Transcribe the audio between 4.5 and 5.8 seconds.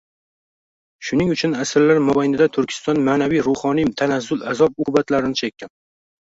azob-uqubatlarini chekkan.